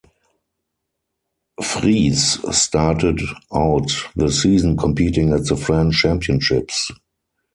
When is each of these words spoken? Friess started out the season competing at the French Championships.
Friess 1.59 2.39
started 2.55 3.21
out 3.53 3.91
the 4.15 4.31
season 4.31 4.75
competing 4.75 5.31
at 5.31 5.45
the 5.45 5.55
French 5.55 6.01
Championships. 6.01 6.89